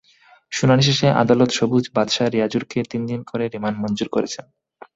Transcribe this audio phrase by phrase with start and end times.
[0.51, 4.45] শুনানি শেষে আদালত সবুজ, বাদশা, রিয়াজুরকে তিন দিন করে রিমান্ড মঞ্জুর করেছেন।